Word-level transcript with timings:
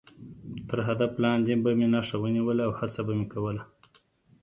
تر 0.67 0.79
هدف 0.87 1.11
لاندې 1.23 1.53
به 1.63 1.71
مې 1.77 1.87
نښه 1.93 2.17
ونیوله 2.21 2.63
او 2.67 2.71
هڅه 2.79 3.01
به 3.07 3.13
مې 3.17 3.25
کوله. 3.33 3.63